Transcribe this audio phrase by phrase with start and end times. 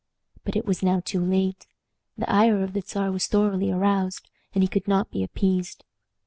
[0.43, 1.67] But it was now too late.
[2.17, 5.85] The ire of the Czar was thoroughly aroused, and he could not be appeased.